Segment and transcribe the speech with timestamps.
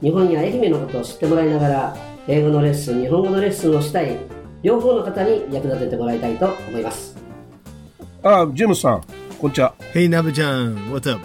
[0.00, 1.96] 日本や愛媛のことを知ってもらいながら
[2.28, 4.16] 英語のレッスン日本語のレッスンをしたい
[4.62, 7.16] 両方の方に役立ててもらいたいと思います
[8.22, 9.02] あ、ジェームスさん、
[9.40, 9.74] こんにちは。
[9.92, 11.24] Hey Naba-chan, what's up?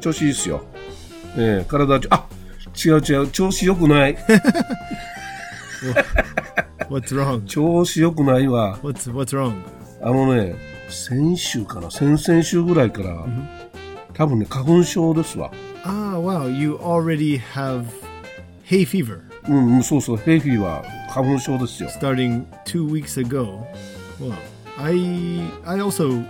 [0.00, 0.62] 調子いいっすよ。
[1.36, 2.26] ええ体あ、
[2.84, 4.16] 違う違う、調子良くない。
[6.88, 7.44] What's wrong?
[7.44, 8.78] 調子良くないわ。
[8.82, 9.62] What's what's wrong?
[10.02, 10.56] あのね、
[10.88, 13.26] 先週かな、先々週ぐらいから、
[14.14, 15.52] 多分ね、花粉症ですわ。
[15.84, 17.84] Ah, wow, you already have
[18.69, 21.89] hay fever うん、うんそうそう、ヘイフィーは花粉症ですよ。
[21.89, 23.63] starting two weeks ago.
[24.19, 24.33] Wow,
[24.77, 24.95] I
[25.65, 26.23] I also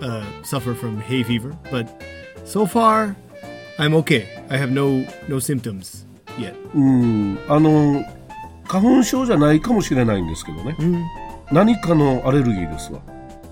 [0.00, 1.86] uh, suffer from hay fever, but
[2.44, 3.14] so far
[3.78, 4.26] I'm okay.
[4.48, 6.06] I have no no symptoms
[6.38, 6.54] yet.
[6.74, 8.04] うん、あの、
[8.66, 10.76] 花粉症じゃないかもしれないんですけどね。
[11.50, 13.00] 何かのアレルギーですわ。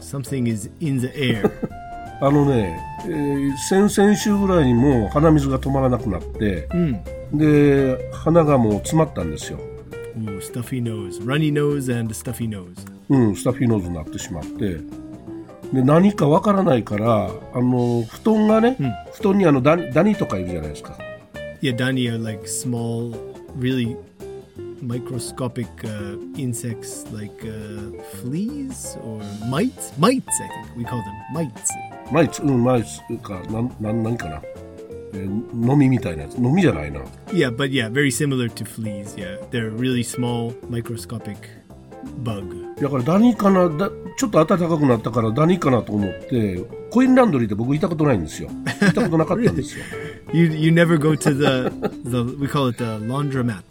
[0.01, 1.51] Something is in the air.
[2.22, 7.00] あのね、えー先々週ぐらいにもう鼻水が止まらなくなって、Hmm.
[7.34, 9.60] で、鼻がもう詰まったんですよ。
[10.18, 12.96] Ooh, stuffy nose, runny nose, and stuffy nose.
[13.10, 14.80] うん、スタフィーノーズになってしまって、
[15.74, 18.78] で、何かわからないから、あの、布団がね、
[19.14, 20.98] 布団にあのダニ、ダニとかいるじゃないですか。
[21.62, 23.14] Yeah, Dani are like small,
[23.58, 23.96] really
[24.83, 29.93] microscopic uh, insects like uh, fleas or mites.
[29.99, 31.71] Mites, I think we call them mites.
[32.11, 34.43] マイツ、うん、マイツか、なん、なん、何かな。
[35.13, 36.35] えー、ノミみたいなやつ。
[36.41, 37.01] ノミじゃないな。
[37.29, 39.17] Yeah, but yeah, very similar to fleas.
[39.17, 41.37] Yeah, they're really small, microscopic
[42.25, 42.67] bug.
[42.81, 48.49] だからダニかな、だちょっと暖かくなったからダニかなと思って、コインランドリーで僕行ったことないんですよ。
[48.81, 49.85] 行ったことなかったんですよ。
[50.33, 51.71] You you never go to the
[52.09, 53.63] the we call it the laundromat.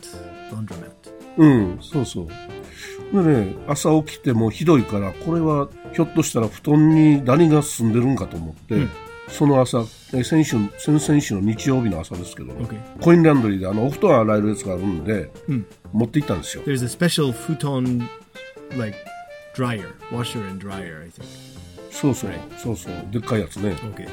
[0.51, 0.91] Laundromat.
[1.37, 2.29] うん、そうそう。
[3.25, 8.87] でね、朝起きてもひどいから、これはひょっとしたら布団にダニが住んでるんかと思って、
[9.29, 12.53] その朝、え先週、先々週の日曜日の朝ですけど.
[13.01, 15.31] コインランドリーであのお布団洗えるやつがあるんで、
[15.93, 16.63] 持って行ったんですよ。
[16.65, 18.03] There's a special futon
[18.79, 18.97] like
[19.57, 21.03] dryer, washer and dryer.
[21.03, 21.25] I think.
[21.91, 23.71] そうそう、そうそう、でっかいやつね。
[23.97, 24.09] Okay.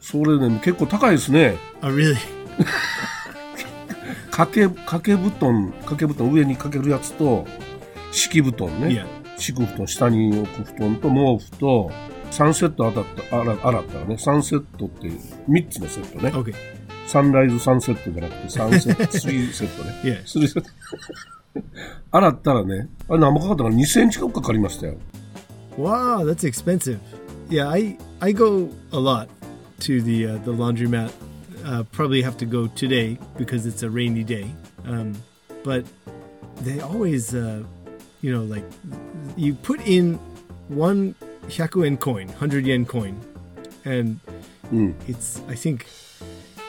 [0.00, 1.56] それね、結構高いですね。
[1.82, 2.14] Oh really?
[4.36, 7.46] 掛け、掛け布団、掛け布団上にかけるやつと、
[8.12, 8.88] 敷布団ね。
[8.88, 9.06] Yeah.
[9.38, 11.90] 敷く布団、下に置く布団と毛布と、
[12.32, 16.28] 3セット当たった、洗洗ったらね、3セットって3つのセットね。
[16.34, 16.52] Okay.
[17.06, 20.00] サンライズ3セットじゃなくて3セット、 3セットね。
[20.02, 20.22] Yeah.
[20.24, 20.68] 3セット。
[22.12, 24.96] 洗ったらね、あれ何もかかったかな ?2000 円近くかかりましたよ。
[25.78, 26.98] Wow, that's expensive.
[27.48, 29.28] Yeah, I I go a lot
[29.80, 31.10] to the uh, the laundromat.
[31.65, 34.49] Uh, probably have to go today because it's a rainy day.
[34.85, 35.15] Um,
[35.63, 35.85] but
[36.61, 37.63] they always, uh,
[38.21, 38.63] you know, like
[39.35, 40.15] you put in
[40.69, 41.15] one
[41.47, 43.19] hyaku coin, hundred yen coin,
[43.85, 44.19] and
[45.07, 45.85] it's I think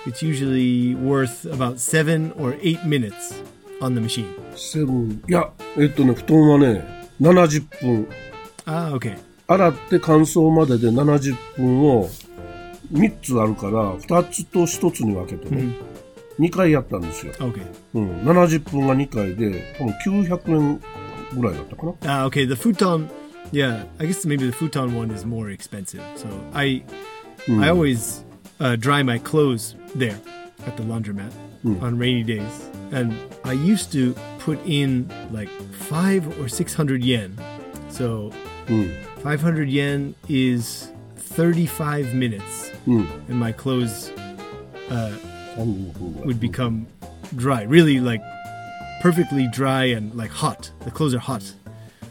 [0.06, 3.40] it's usually worth about seven or eight minutes
[3.80, 4.34] on the machine.
[4.54, 8.08] セブン、いや、えっとね、布団はね、70分。
[8.66, 9.16] Ah, okay.
[9.48, 12.08] 洗って乾燥までで70分を
[12.92, 15.74] 3つあるから、2つと1つに分けてね、
[16.38, 17.32] 2回やったんですよ。
[17.34, 17.62] Okay.
[17.94, 20.80] うん、70分が2回で、多分900円
[21.34, 21.92] ぐらいだったかな。
[22.02, 22.46] Ah, okay.
[22.46, 23.08] The futon,
[23.52, 23.86] yeah.
[23.98, 26.02] I guess maybe the futon one is more expensive.
[26.16, 26.84] So I,
[27.48, 28.24] I always
[28.60, 30.18] uh, dry my clothes there
[30.66, 31.32] at the laundromat
[31.80, 33.14] on rainy days, and
[33.44, 35.48] I used to put in like
[35.88, 37.36] five or six hundred yen.
[37.88, 38.30] So
[39.22, 40.92] five hundred yen is
[41.37, 43.07] 35 minutes, mm.
[43.29, 44.09] and my clothes
[44.89, 45.15] uh,
[45.55, 46.87] would become
[47.35, 48.23] dry, really like
[49.01, 50.71] perfectly dry and like hot.
[50.79, 51.53] The clothes are hot.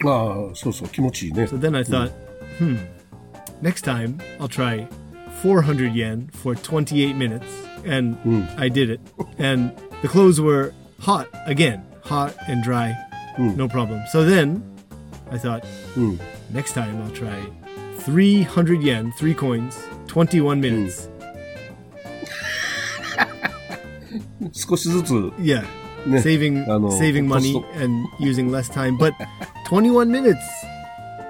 [0.05, 2.11] Ah, so so, So then I thought,
[2.58, 2.76] hmm,
[3.61, 4.87] next time I'll try
[5.43, 8.56] 400 yen for 28 minutes, and mm.
[8.56, 9.00] I did it.
[9.38, 12.94] And the clothes were hot again, hot and dry,
[13.37, 13.56] mm.
[13.56, 14.05] no problem.
[14.08, 14.62] So then
[15.32, 15.67] I thought,
[16.52, 17.44] next time I'll try
[18.06, 19.76] 300 yen, three coins,
[20.06, 21.10] 21 minutes.
[24.52, 25.64] 少しずつ、Yeah.
[26.22, 26.64] Saving
[26.98, 28.96] saving money and using less time.
[28.96, 29.14] But
[29.68, 30.38] 21 minutes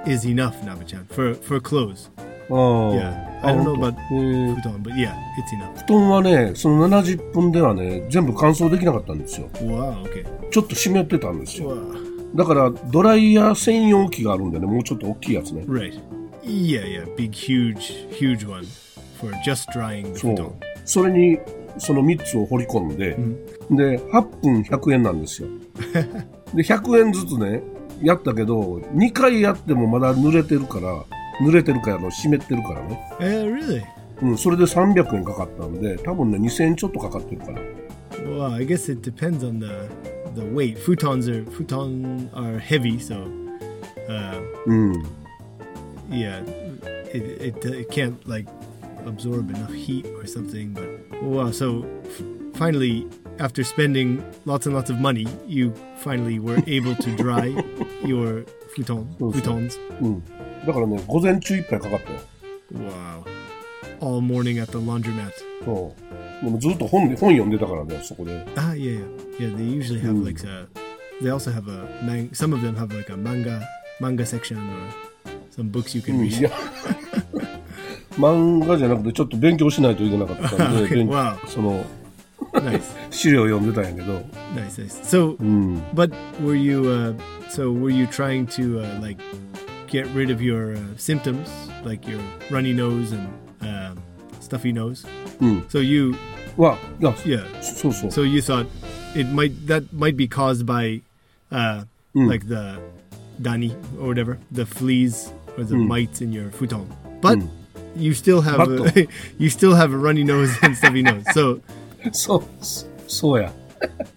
[0.06, 2.10] is enough, Nabachan, for, for clothes.
[2.50, 3.40] Yeah.
[3.42, 5.86] I don't know あ about 本当へー futon, but yeah, it's enough.
[5.86, 9.48] 布団はね、その70分ではね、全部乾燥できなかったんですよ。
[9.54, 10.26] Wow, okay.
[10.50, 11.74] ちょっと湿ってたんですよ。
[11.74, 12.36] Wow.
[12.36, 15.62] だから、ドライヤー専用機があるんでね、もうちょっと大きいやつね。
[15.66, 15.98] Right.
[16.46, 18.66] Yeah, yeah, big, huge, huge one
[19.18, 20.52] for just drying the そう futon.。
[20.84, 21.38] それに、
[21.78, 23.16] その3つを掘り込んで、
[23.70, 25.48] で、8分100円なんですよ。
[26.54, 27.62] で、100円ずつね、
[28.00, 31.04] やったけど、2回やってもまだ濡れてるから、
[31.42, 33.00] 濡れてるからの湿ってるからね。
[33.18, 33.82] Uh, really?
[34.22, 37.60] うん、それで300円かかったんで、多分ね、2000円ちょっとかかってるから。
[38.22, 39.88] Well, I guess it depends on the
[40.34, 40.78] the weight.
[40.78, 43.26] Futons are futon are heavy, so
[44.08, 45.25] uh, うん。
[46.09, 46.39] yeah,
[47.13, 48.47] it, it it can't like
[49.05, 50.73] absorb enough heat or something.
[50.73, 52.21] But wow, so f-
[52.55, 53.07] finally,
[53.39, 57.47] after spending lots and lots of money, you finally were able to dry
[58.05, 58.43] your
[58.75, 59.77] futon So- so- futons.
[60.01, 60.23] うん。
[60.65, 62.19] だからね、午前中いっぱいかかったよ。
[62.73, 63.23] Wow,
[63.99, 65.31] all morning at the laundromat.
[65.65, 65.95] そ
[66.41, 66.45] う。
[66.45, 68.45] でもずっと本本読んでたからね、そこで。
[68.55, 69.03] Ah, yeah,
[69.39, 69.55] yeah, yeah.
[69.57, 70.25] They usually have Mm.
[70.25, 70.67] like a.
[71.21, 72.29] They also have a man.
[72.33, 73.61] Some of them have like a manga
[73.99, 75.14] manga section or
[75.55, 76.43] some books you う can ん、い read.
[76.43, 76.51] や、
[78.17, 81.47] 漫画じゃなくてちょっと勉強しないといけなかったんで、 Okay, 勉 wow.
[81.47, 81.85] その
[82.53, 84.17] nice, 資料を読んでたんやけど、
[84.55, 85.01] nice, nice.
[85.03, 85.77] So, うん。
[85.93, 86.11] but
[86.43, 86.81] were you?
[86.81, 87.15] Uh,
[87.49, 89.21] so were you trying to uh, like
[89.87, 91.47] get rid of your uh, symptoms,
[91.85, 92.19] like your
[92.49, 93.29] runny nose and
[93.61, 93.93] uh,
[94.41, 95.07] stuffy nose?
[95.39, 95.59] うん。
[95.69, 96.13] So you,
[96.57, 97.43] は、いや、 yeah.
[97.61, 98.11] そうそう。
[98.11, 98.67] So you thought
[99.15, 101.01] it might that might be caused by
[101.51, 102.27] uh, Mm.
[102.27, 102.77] like the
[103.41, 105.87] dani or whatever, the fleas or the Mm.
[105.87, 106.85] mites in your futon.
[107.21, 107.47] But Mm.
[107.97, 109.07] you still have a, But-
[109.39, 111.23] you still have a runny nose and stuffy nose.
[111.33, 111.59] So
[112.13, 113.51] そう、そそうや。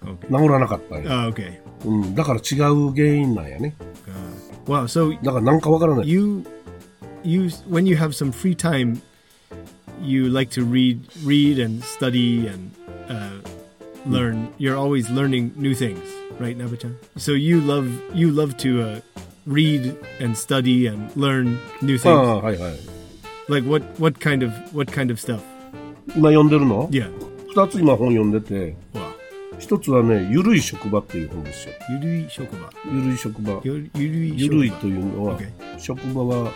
[0.03, 1.11] okay, 治らなかったんや。
[1.11, 1.53] uh, okay.
[1.85, 2.15] うん。
[2.15, 3.75] だから違う原因なんやね。
[4.67, 4.85] Uh, wow.
[4.87, 6.09] So だからなんかわからない。
[6.09, 6.45] you
[7.25, 9.01] you when you have some free time,
[10.03, 12.71] you like to read read and study and
[13.09, 13.41] uh,
[14.07, 14.49] learn.
[14.59, 16.01] You're always learning new things,
[16.39, 16.95] right, Nabachan?
[17.17, 19.01] So you love you love to uh,
[19.49, 22.09] read and study and learn new あ things.
[22.11, 22.73] あ、はいはい。
[23.49, 25.41] Like what what kind of what kind of stuff?
[26.17, 27.11] 今読んでるの Yeah.
[27.55, 29.01] 二つ今本読んでて、 Wow.
[29.59, 31.75] 一つはね、ゆるい職場っていう本ですよ。
[31.91, 32.69] Yurui shokuba.
[32.93, 33.53] ゆるい職場。
[33.61, 34.81] Yu- Yurui ゆるい shokuba.
[34.81, 35.49] というのは、 Okay.
[35.79, 36.51] 職場は、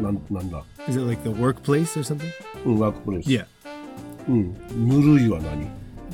[0.00, 2.26] なんなんだ Is it like the workplace or something?
[2.66, 3.28] うん、ワークプレイス。
[3.28, 3.46] Yeah.
[4.28, 4.54] うん。
[4.88, 5.68] ぬるいは何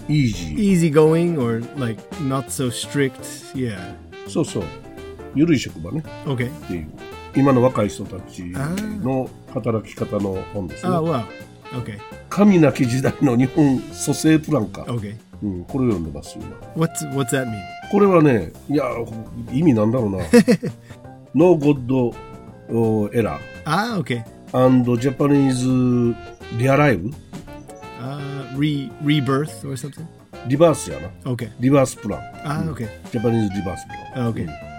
[0.09, 0.93] イージー。
[0.93, 3.21] Easygoing or like not so strict.
[3.55, 3.79] Yeah.
[4.29, 4.63] そうそう。
[5.36, 6.04] 緩い職場ね。
[6.26, 6.50] OK。
[6.50, 6.86] って。
[7.36, 10.94] 今の若い人たちの働き方の本ですね。
[10.94, 11.28] ああ、わ。
[12.30, 14.84] 神なき時代の日本蘇生プランか。
[14.84, 15.16] OK。
[15.42, 16.56] うん、これを読んでます今。
[16.76, 17.60] What's, what's that mean?
[17.92, 18.86] これはね、いや、
[19.52, 20.18] 意味なんだろうな。
[21.34, 22.16] No God
[23.12, 23.40] Error。
[23.66, 24.24] ああ、OK。
[24.54, 26.16] And Japanese
[26.58, 27.12] Realive?
[28.56, 30.06] Rebirth
[30.48, 31.10] リバースやな。
[31.24, 31.50] Okay.
[31.60, 32.20] リバースプラン。
[32.20, 32.88] ああ okay.
[33.12, 34.34] ジャパニーズリバースプラン。
[34.34, 34.68] Okay.
[34.68, 34.73] うん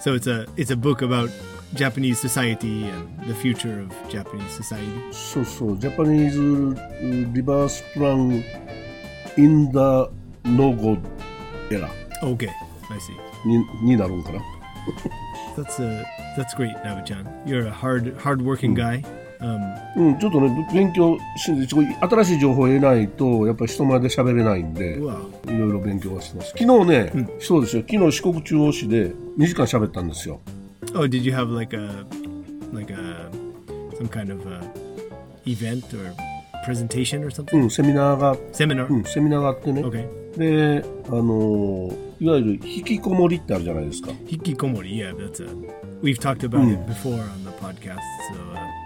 [0.00, 1.30] So it's a it's a book about
[1.74, 4.86] Japanese society and the future of Japanese society.
[5.12, 8.44] そうそう、ジャパニーズリバースプラン
[9.36, 10.08] in the
[10.44, 11.00] no God
[11.70, 11.88] era
[12.22, 12.48] Okay,
[12.90, 13.12] I see.
[13.46, 14.40] にになるんかな。
[15.56, 16.04] That's uh
[16.36, 17.26] that's great, Nava-chan.
[17.46, 19.02] You're a hard hardworking guy.
[19.97, 30.39] うん、ちょっとね勉強し新しい情報を得ないとやっぱり人前で喋れないんでいろいろ勉強はしてます昨日ね、そうですよ昨日四国中央市で2時間喋ったんですよ
[30.93, 32.05] Oh, did you have like a
[32.73, 33.29] like a
[33.97, 34.61] some kind of a
[35.45, 36.13] event or
[36.65, 37.61] presentation or something?
[37.61, 38.29] うん、セミナーが。
[39.49, 39.81] あってね。
[40.37, 44.11] で、あの、いわゆる引きこもりってあるじゃないですか。
[44.27, 45.47] 引きこもり、yeah, that's a...
[46.01, 47.99] We've talked about、it before on the podcast,
[48.31, 48.81] so...、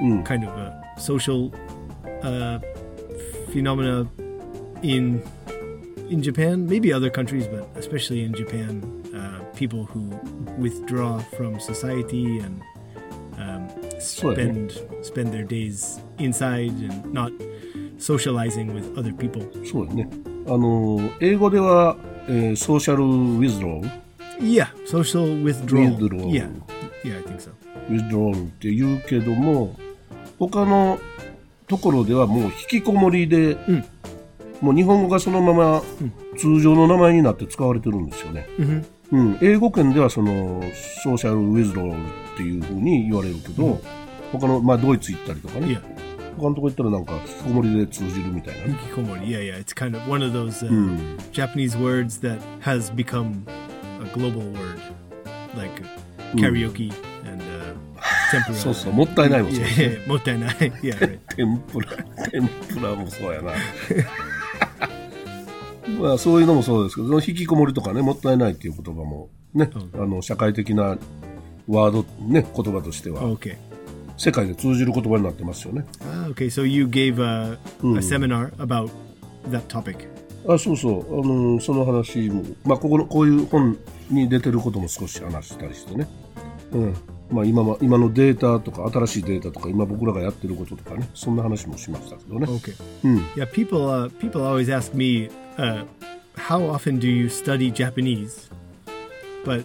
[0.00, 1.50] うん、 kind of a social
[2.22, 2.58] uh,
[3.52, 4.06] phenomena
[4.82, 5.22] in
[6.08, 8.82] in Japan, maybe other countries, but especially in Japan,
[9.14, 10.10] uh, people who
[10.58, 12.62] withdraw from society and
[13.38, 14.34] um, So, yeah.
[14.36, 14.72] spend
[15.02, 17.32] spend their days inside and not
[17.98, 19.42] socializing with other people.
[19.64, 20.08] そうですね。
[20.46, 21.96] あのー英語では、
[22.28, 23.90] えーソーシャルウィズロー
[24.38, 25.96] Yeah, social withdrawal.
[25.96, 26.28] Withdrawal.
[26.30, 26.48] Yeah,
[27.02, 27.50] yeah, I think so.
[27.88, 29.74] ウィズドロールって言うけども
[30.49, 30.99] 他の
[31.67, 33.85] ところではもう引きこもりで、ん。
[34.59, 35.81] もう日本語がそのまま
[36.37, 38.85] 通常の名前になって使われてるんですよね、Mhm.
[39.11, 40.61] うん、英語圏ではその
[41.01, 43.81] ソーシャルウィズドロールっていうふうに言われるけど、
[44.31, 45.79] 他の、まあ、ドイツ行ったりとかね、
[46.37, 48.67] 他のとこ行ったらなんか引きこもりで通じるみたいな。
[48.67, 49.21] ね、hikikomori.
[49.25, 49.59] Yeah, yeah.
[49.59, 53.43] It's kind of one of those uh, うん、Japanese words that has become
[53.99, 54.79] a global word,
[55.57, 55.83] like
[56.35, 56.93] karaoke
[58.35, 58.55] and uh, tempura.
[58.55, 59.63] そうそう、もったいないもそう。
[59.63, 60.55] Yeah, もったいない。
[60.55, 61.19] yeah, right.
[61.35, 61.89] 天ぷら、
[62.31, 63.51] 天ぷらもそうやな。
[65.99, 70.97] まあ、そういうのもそうですけど、その引きこもりとかね、もったいないっていう言葉もね、あの、社会的な
[71.67, 73.55] ワード、ね、言葉としては、Okay.
[74.17, 75.83] 世界で通じる言葉になってますよね。
[76.01, 78.91] Ah, okay, so you gave a, a seminar about
[79.49, 80.07] that topic.
[80.47, 83.77] あ、そうそう、あの、その話も、まあ、ここの、こういう本
[84.09, 86.07] に出てることも少し話したりしてね。
[86.73, 86.95] うん。
[87.31, 92.45] まあ、今ま、今のデータとか、新しいデータとか、今僕らがやってることとかね、そんな話もしましたけどね。
[92.47, 92.75] Okay.
[93.05, 93.17] うん。
[93.35, 95.85] Yeah, people uh, people always ask me, uh,
[96.35, 98.49] how often do you study Japanese?
[99.45, 99.63] But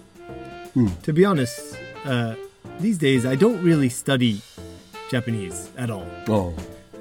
[1.02, 2.34] to be honest, uh,
[2.80, 4.40] these days I don't really study
[5.10, 6.04] Japanese at all.
[6.28, 6.52] あ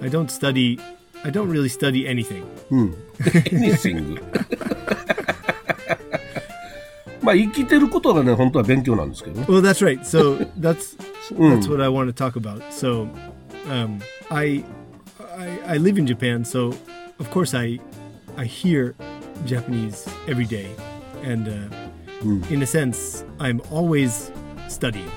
[0.02, 0.06] あ。
[0.06, 0.80] I don't study.
[1.24, 2.44] I don't really study anything.
[2.72, 2.96] うん。
[3.52, 4.22] エニシング。
[7.25, 9.47] まあ、生きてることがね、本当は勉強なんですけどね。
[9.49, 10.01] Well, that's right.
[10.05, 10.97] So that's
[11.33, 11.61] Mm.
[11.61, 12.61] that's what I want to talk about.
[12.73, 13.07] So,
[13.71, 14.65] um, I,
[15.39, 16.73] I I live in Japan, so
[17.21, 17.79] of course I
[18.37, 18.95] I hear
[19.47, 20.67] Japanese every day,
[21.23, 21.53] and uh,
[22.51, 24.33] in a sense, I'm always
[24.69, 25.09] studying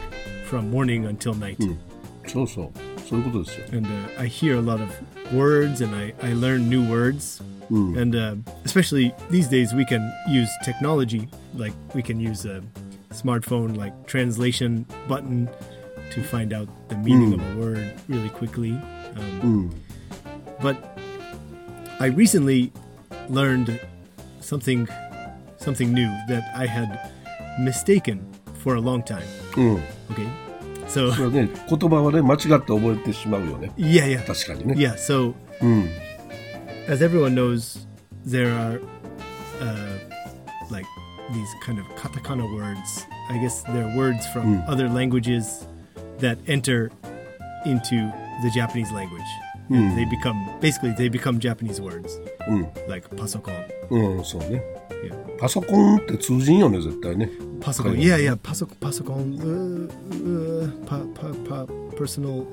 [0.45, 1.57] from morning until night,
[2.27, 2.86] そうそう。
[3.09, 3.65] そういうことですよ。
[3.71, 4.89] and uh, I hear a lot of
[5.33, 7.41] words, and I I learn new words.
[7.97, 11.27] And uh, especially these days, we can use technology.
[11.55, 12.61] Like we can use a
[13.11, 15.49] smartphone, like translation button,
[16.11, 18.77] to find out the meaning of a word really quickly.
[19.41, 19.71] Um,
[20.61, 20.77] But
[21.99, 22.71] I recently
[23.29, 23.79] learned
[24.39, 24.87] something,
[25.57, 27.11] something new that I had
[27.59, 28.21] mistaken
[28.63, 29.23] for a long time.
[29.55, 29.75] うん。
[30.11, 30.27] Okay,
[30.87, 33.71] so それはね、言葉はね、間違って覚えてしまうよね。
[33.77, 34.75] yeah, yeah, 確かにね。
[34.75, 34.93] yeah.
[34.95, 35.89] So うん。
[36.87, 37.85] as everyone knows,
[38.25, 38.81] there are
[39.61, 39.97] uh,
[40.69, 40.85] like
[41.31, 43.05] these kind of katakana words.
[43.29, 45.65] I guess they're words from other languages
[46.19, 46.91] that enter
[47.65, 48.11] into
[48.43, 49.21] the Japanese language.
[49.69, 52.67] And they become basically they become Japanese words, うん。
[52.87, 53.53] like pasokon.
[53.89, 54.61] うん、そうね。
[55.38, 57.30] パソコンって通じんよね、絶対ね。
[57.60, 57.94] Pasokon.
[57.94, 58.36] Kind Yeah, yeah.
[58.36, 59.38] Pasok pasokon.
[59.38, 62.46] Uh, uh, pa, pa, pa, personal.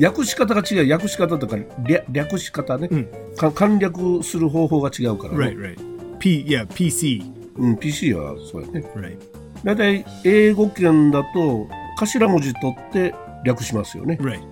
[0.00, 0.92] 訳し方が違う。
[0.92, 1.56] 訳し方とか、
[1.86, 2.88] 略略し方ね、
[3.36, 5.38] か簡略する方法が違うからね。
[5.38, 6.18] Right, right.
[6.18, 6.44] P.
[6.46, 7.22] Yeah, PC.
[7.56, 8.84] うん、PC はそうやね。
[8.94, 9.18] Right.
[9.62, 14.18] 大体、英語圏だと、頭文字取って略しますよね。
[14.20, 14.42] Right.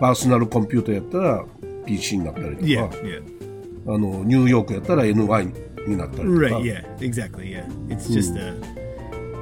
[0.00, 1.44] パーソナルコンピューターやったら
[1.84, 3.51] PC になったりとか、Yeah, yeah.
[3.87, 5.53] あのニューヨークやったら NY
[5.87, 6.61] になったりとか、 Right.
[6.63, 6.83] Yeah.
[6.99, 7.49] Exactly.
[7.49, 7.65] Yeah.
[7.89, 8.53] It's just uh,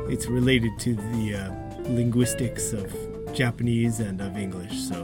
[0.10, 1.52] it's related to the uh,
[1.90, 2.92] linguistics of
[3.34, 4.88] Japanese and of English.
[4.88, 4.96] So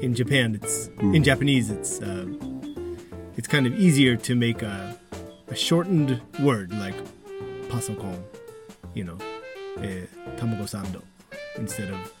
[0.00, 2.26] in Japan, it's in Japanese, it's uh,
[3.36, 4.96] it's kind of easier to make a,
[5.48, 6.94] a shortened word like
[7.68, 8.22] pasokon,
[8.94, 9.18] you know,
[9.82, 10.06] eh,
[10.36, 11.02] tamago sando
[11.58, 12.12] instead of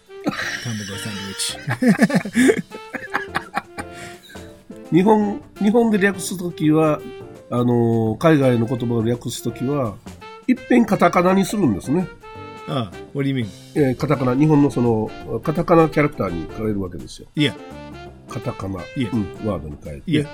[0.64, 2.64] tamago sandwich.
[4.91, 6.99] 日本日本で略すときは
[7.51, 9.95] あの海外の言葉を略すときは
[10.47, 12.07] いっぺんカタカナにするんですね、
[12.67, 13.47] ah, what do you mean?
[13.75, 15.09] えーカタカナ日本のその
[15.43, 17.53] カタカナキャラクターに変えるわけですよ Yeah.
[18.27, 19.13] カタカナ、Yeah.
[19.13, 20.27] うん、ワードに変えて、Yeah.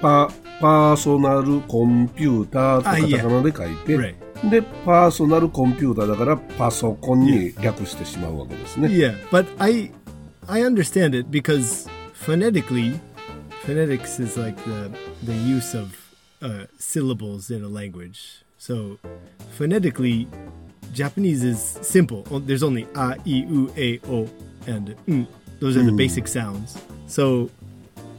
[0.00, 4.50] パパーソナルコンピューターあとカタカナで書いて、Right.
[4.50, 9.90] でパーソナルコンピューターだからパソコンに略してしまうわけですね、Yeah, but I
[10.46, 12.98] I understand it because phonetically,
[13.68, 14.90] phonetics is like the
[15.24, 15.94] the use of
[16.40, 18.42] uh, syllables in a language.
[18.56, 18.98] So
[19.58, 20.26] phonetically,
[20.94, 22.22] Japanese is simple.
[22.48, 24.26] There's only a, i, u, a, o,
[24.66, 25.28] and n.
[25.60, 25.98] Those are the hmm.
[25.98, 26.78] basic sounds.
[27.08, 27.50] So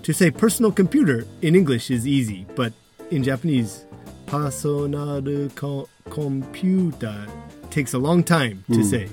[0.04, 2.72] to say personal computer in English is easy, but
[3.10, 3.86] in Japanese,
[4.28, 7.26] personal computer
[7.72, 8.86] takes a long time to mm.
[8.86, 9.10] say.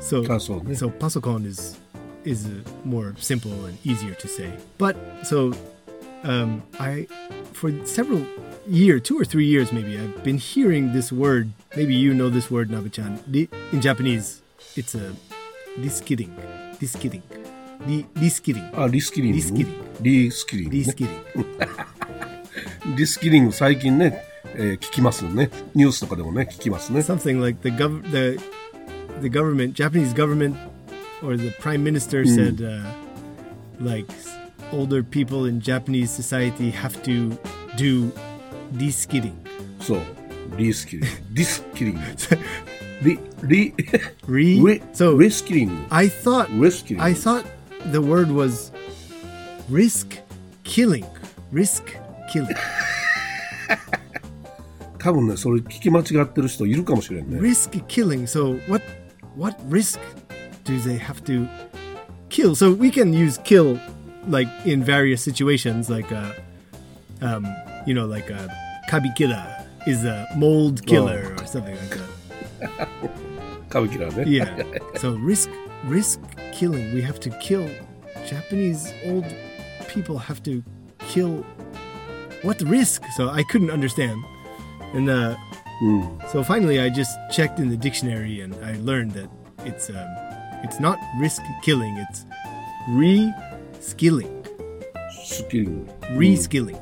[0.00, 1.79] So, so pasokon is
[2.23, 2.49] is uh,
[2.83, 4.51] more simple and easier to say.
[4.77, 5.53] But so
[6.23, 7.07] um, I
[7.53, 8.25] for several
[8.67, 11.51] year, two or three years maybe, I've been hearing this word.
[11.75, 13.19] Maybe you know this word, Nabachan.
[13.29, 14.41] Ri- In Japanese,
[14.75, 15.13] it's a
[15.77, 16.31] riskidding.
[16.81, 17.21] Riskidding.
[17.85, 18.71] Ri- Riskidding.
[18.75, 21.09] あリスキリングリスキリングリスキリング、ね、 Riskidding.
[22.95, 24.23] リスキリング最近ね、
[24.55, 28.39] えー聞きますねニュースとかでもね聞きますね Something like the gov the
[29.21, 30.55] the government, Japanese government,
[31.23, 32.81] or the prime minister said, uh,
[33.79, 34.29] like s-
[34.71, 37.37] older people in Japanese society have to
[37.77, 38.11] do
[38.73, 39.33] riskidding.
[39.79, 39.99] そう
[40.57, 41.99] リスキリング リスキリング
[43.03, 43.73] リ リ
[44.27, 44.33] Re.
[44.67, 47.45] リ so リスキリング I thought リスキリング I thought
[47.91, 48.71] the word was
[49.69, 50.17] risk
[50.63, 51.05] killing.
[51.53, 51.83] Risk
[52.31, 52.55] killing.
[54.99, 58.23] 多分ねそれ聞き間違ってる人いるかもしれんね risk killing.
[58.23, 58.83] So what
[59.37, 59.99] what risk
[60.70, 61.48] do they have to
[62.28, 62.54] kill?
[62.54, 63.78] So we can use kill
[64.28, 66.32] like in various situations, like uh,
[67.20, 67.44] um,
[67.86, 71.42] you know, like uh, a kabikira is a mold killer oh.
[71.42, 72.88] or something like that.
[73.68, 74.24] kabikira, eh?
[74.26, 74.62] yeah.
[75.02, 75.50] So risk
[75.86, 76.20] risk
[76.52, 76.94] killing.
[76.94, 77.68] We have to kill
[78.26, 79.26] Japanese old
[79.88, 80.62] people have to
[81.08, 81.44] kill
[82.42, 83.02] what risk?
[83.16, 84.22] So I couldn't understand.
[84.94, 85.36] And uh,
[85.82, 86.30] mm.
[86.30, 89.28] so finally I just checked in the dictionary and I learned that
[89.64, 90.29] it's um,
[90.63, 92.25] it's not risk killing, it's
[92.89, 94.29] re-skilling.
[95.25, 95.85] スキル。
[96.17, 96.77] Re-skilling.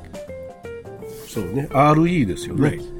[1.26, 1.68] そうね。
[1.70, 2.68] RE ですよね。
[2.68, 2.94] Right.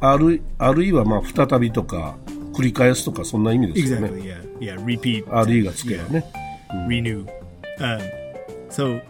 [0.00, 2.16] R RE はまあ再びとか
[2.52, 4.08] 繰り返すとかそんな意味ですよね。
[4.08, 4.22] Exactly,
[4.58, 4.76] yeah.
[4.76, 5.26] Yeah, repeat.
[5.26, 6.12] RE がつけば Yeah.
[6.12, 6.24] ね。
[6.86, 7.26] renew.
[7.78, 8.00] Um,
[8.70, 9.00] so,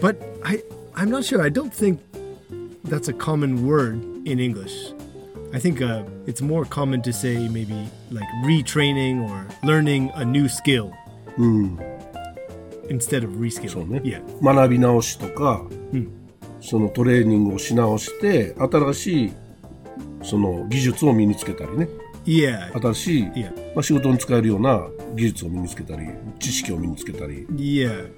[0.00, 0.62] but I,
[0.94, 1.42] I'm not sure.
[1.42, 2.00] I don't think
[2.84, 4.92] that's a common word in English.
[5.51, 10.45] I think uh, it's more common to say maybe like retraining or learning a new
[10.45, 10.91] skill
[11.37, 11.77] うん。
[12.89, 13.87] instead of そう reskilling.
[13.87, 14.01] ね。
[14.03, 16.19] Yeah, 学び直しとか、うん
[16.61, 19.31] そのトレーニングをし直して新しい
[20.23, 21.87] その技術を身につけたりね
[22.25, 28.11] yeah, 新しい、yeah, まあ、仕事に使えるような技術を身につけたり知識を身につけたり yeah.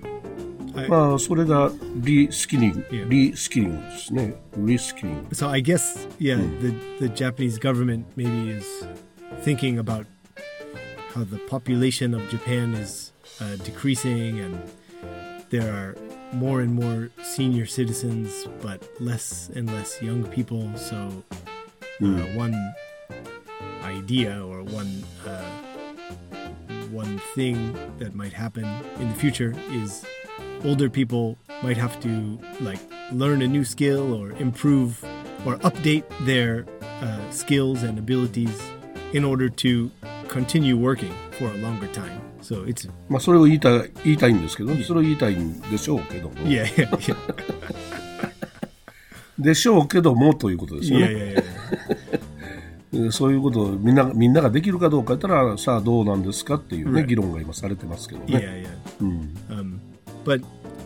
[0.74, 3.08] I, まあそれがリスキリング、 Yeah.
[3.08, 8.66] リスキリングですねリスキリング so I guess yeah, the the Japanese government maybe is
[9.42, 10.06] thinking about
[11.14, 14.58] how the population of Japan is uh, decreasing and
[15.50, 15.96] there are
[16.32, 20.96] more and more senior citizens but less and less young people so
[22.02, 22.54] uh, one
[23.84, 25.42] idea or one uh,
[26.90, 28.64] one thing that might happen
[29.00, 30.04] in the future is
[30.64, 32.80] older people might have to like
[33.12, 35.04] learn a new skill or improve
[35.46, 36.64] or update their
[37.02, 38.60] uh, skills and abilities
[39.12, 39.90] in order to
[40.28, 42.20] continue working for a longer time.
[42.42, 47.16] So it's まあそれを言いたい言いたいんですけどそれを言いたいんでしょうけども yeah, yeah, yeah,
[49.38, 51.44] でしょうけどもということですよ yeah, ね yeah, yeah.
[52.94, 57.06] えーそ ういうことをみんなみんなができるかどうか言ったらさあどうなんですかっていうね、 Right.
[57.06, 58.38] 議論が今されてますけどね。
[58.38, 59.59] Yeah, yeah.
[59.59, 59.59] Um,
[60.24, 60.40] but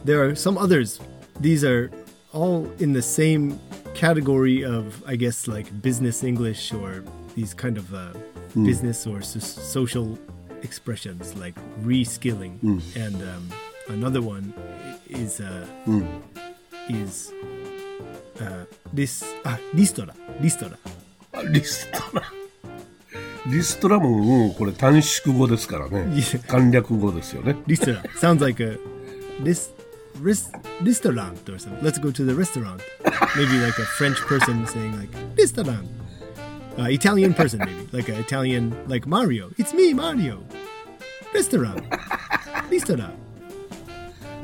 [0.04, 1.00] there are some others.
[1.40, 1.90] These are
[2.32, 3.58] all in the same
[3.94, 7.02] category of, I guess, like business English or
[7.34, 8.12] these kind of uh,
[8.54, 10.18] business or so- social
[10.62, 12.58] expressions like reskilling.
[12.96, 13.48] And um,
[13.88, 14.52] another one
[14.84, 16.06] i- is uh, うん、
[16.88, 17.32] is
[18.40, 20.76] uh, this ah, listora, listora.
[21.32, 22.22] あ リストラ。
[23.46, 26.46] リストラももうこれ短縮語ですからね Yeah.。
[26.46, 27.56] 簡略語ですよね。
[27.66, 28.78] Ristora sounds like a
[29.40, 29.70] this
[30.18, 31.82] ris, restaurant or something.
[31.82, 32.82] Let's go to the restaurant.
[33.36, 35.88] Maybe like a French person saying like restaurant.
[36.78, 39.50] Uh, Italian person maybe like an Italian like Mario.
[39.58, 40.42] It's me Mario.
[41.34, 41.84] Restaurant.
[42.70, 43.14] Restaurant.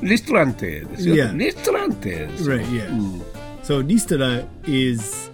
[0.02, 1.36] リストランテですよ、 Yeah.
[1.38, 2.66] リストランテですよ Right.
[2.66, 3.22] Yeah.
[3.62, 5.30] So ristora is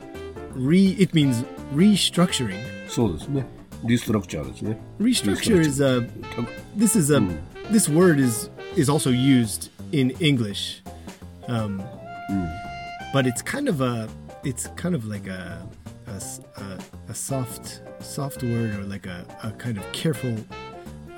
[0.54, 0.94] re.
[0.98, 2.54] It means restructuring.
[2.88, 3.44] そうですね。
[3.84, 4.78] リストラクチャーですね。
[5.00, 6.06] Restructure is a.
[6.76, 7.20] This is a.
[7.70, 10.82] This word is is also used in English,
[11.48, 11.82] um,
[13.12, 14.08] but it's kind of a.
[14.44, 15.66] It's kind of like a
[16.06, 20.34] a, s- a- a soft soft word or like a, a kind of careful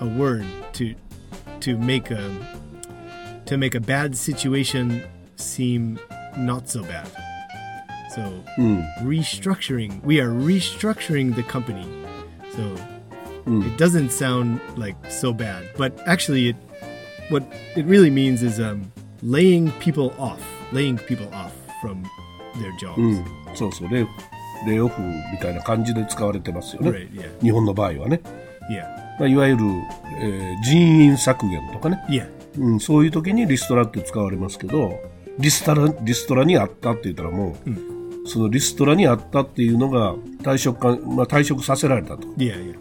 [0.01, 0.95] a word to
[1.61, 2.31] to make a
[3.47, 5.03] to make a bad situation
[5.37, 5.99] seem
[6.37, 7.07] not so bad.
[8.15, 8.23] So
[8.59, 8.85] うん。
[9.03, 10.01] restructuring.
[10.03, 11.87] We are restructuring the company.
[13.46, 16.56] So it doesn't sound like so bad, but actually, it
[17.30, 17.44] what
[17.76, 18.92] it really means is um,
[19.22, 20.42] laying people off,
[20.72, 22.04] laying people off from
[22.56, 22.98] their jobs.
[22.98, 23.26] うん。
[23.56, 23.90] そうそう。
[23.90, 26.90] レイオフみたいな感じで使われてますよね。
[26.92, 27.12] Right?
[27.12, 27.42] Yeah.
[27.42, 28.22] 日本の場合はね。
[28.70, 28.84] Yeah.
[29.20, 29.64] まあ、いわゆる、
[30.22, 32.04] えー人員削減とかね。
[32.10, 32.30] Yeah.
[32.58, 35.00] うん、そういう時にリストラって使われますけど、
[35.38, 37.70] リストラ、リストラにあったって言ったらもう、
[38.30, 40.14] そのリストラにあったっていうのが
[40.44, 42.28] 退職か、まあ、退職させられたと。
[42.38, 42.56] Yeah.
[42.74, 42.76] Yeah.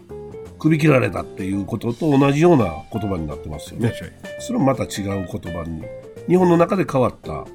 [0.59, 3.93] 首切られたっていうことと同じような言葉になってますよね.
[4.39, 5.83] それもまた違う言葉に、
[6.27, 7.45] 日本の中で変わった。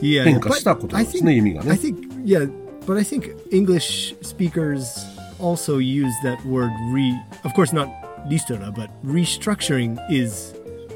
[0.00, 0.24] Yeah.
[0.24, 1.74] 変化した言葉ですね、意味が I ね。
[1.74, 2.50] think yeah,
[2.86, 5.06] but I think English speakers
[5.38, 7.12] also use that word re.
[7.44, 7.88] Of course, not
[8.28, 10.54] listora, but restructuring is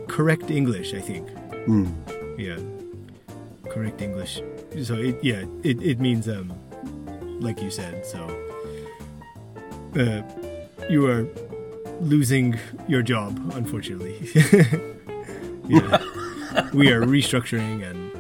[0.09, 0.97] correct English.
[0.97, 1.25] I think.
[1.67, 1.89] うん。
[2.39, 2.59] Yeah,
[3.71, 4.43] correct English.
[4.84, 6.54] So it yeah it it means um
[7.40, 8.06] like you said.
[8.06, 8.26] So
[9.96, 10.22] uh,
[10.90, 11.28] you are
[12.02, 14.18] losing your job, unfortunately.
[15.68, 16.02] yeah,
[16.74, 18.12] we are restructuring, and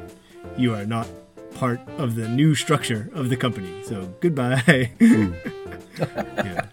[0.57, 1.07] you are not
[1.55, 3.83] part of the new structure of the company.
[3.83, 4.91] So goodbye.
[4.99, 6.67] yeah.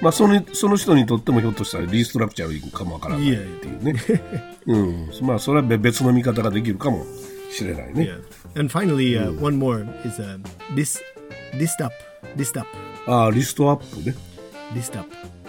[0.00, 3.94] まあそのその人にとってもひょっとしたらリストラクチャーかもわからないっていうね、
[4.66, 7.06] うん、まあそれは別の見方ができるかも
[7.50, 8.10] しれないね、
[8.54, 8.60] Yeah.
[8.60, 10.38] And finally, uh, one more is uh,
[10.74, 11.00] this
[11.58, 11.92] list up,
[12.36, 12.66] list up,
[13.06, 14.14] ああリストアップね
[14.74, 15.08] list up,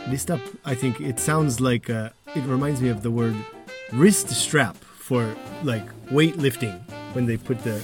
[0.10, 0.42] list up.
[0.64, 3.34] I think it sounds like uh, it reminds me of the word
[3.94, 5.26] wrist strap for
[5.64, 6.80] like weightlifting
[7.14, 7.80] when they put the